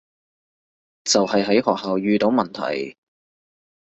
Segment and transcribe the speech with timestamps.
[1.03, 1.47] 就係喺
[1.77, 2.97] 學校遇到問題